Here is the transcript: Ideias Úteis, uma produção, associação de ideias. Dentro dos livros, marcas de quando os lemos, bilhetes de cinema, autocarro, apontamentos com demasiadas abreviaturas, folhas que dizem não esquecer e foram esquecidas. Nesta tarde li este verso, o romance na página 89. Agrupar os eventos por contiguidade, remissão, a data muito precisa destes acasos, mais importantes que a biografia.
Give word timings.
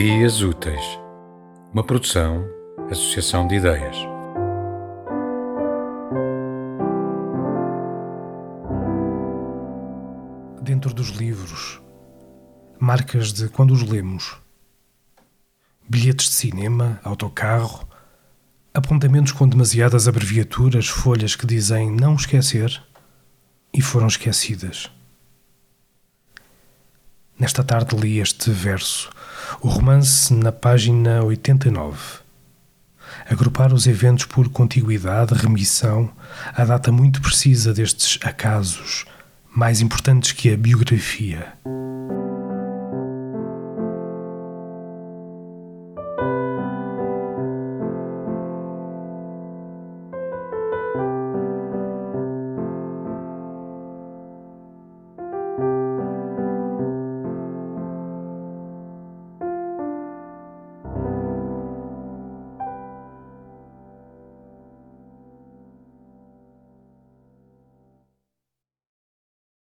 Ideias 0.00 0.42
Úteis, 0.42 1.00
uma 1.72 1.82
produção, 1.82 2.48
associação 2.88 3.48
de 3.48 3.56
ideias. 3.56 3.96
Dentro 10.62 10.94
dos 10.94 11.08
livros, 11.08 11.82
marcas 12.78 13.32
de 13.32 13.48
quando 13.48 13.72
os 13.72 13.82
lemos, 13.82 14.40
bilhetes 15.88 16.28
de 16.28 16.34
cinema, 16.34 17.00
autocarro, 17.02 17.84
apontamentos 18.72 19.32
com 19.32 19.48
demasiadas 19.48 20.06
abreviaturas, 20.06 20.86
folhas 20.86 21.34
que 21.34 21.44
dizem 21.44 21.90
não 21.90 22.14
esquecer 22.14 22.80
e 23.74 23.82
foram 23.82 24.06
esquecidas. 24.06 24.92
Nesta 27.36 27.64
tarde 27.64 27.96
li 27.96 28.20
este 28.20 28.52
verso, 28.52 29.10
o 29.60 29.68
romance 29.68 30.32
na 30.32 30.52
página 30.52 31.22
89. 31.24 31.98
Agrupar 33.28 33.72
os 33.72 33.86
eventos 33.86 34.24
por 34.24 34.48
contiguidade, 34.48 35.34
remissão, 35.34 36.10
a 36.54 36.64
data 36.64 36.92
muito 36.92 37.20
precisa 37.20 37.72
destes 37.72 38.18
acasos, 38.24 39.04
mais 39.54 39.80
importantes 39.80 40.32
que 40.32 40.52
a 40.52 40.56
biografia. 40.56 41.54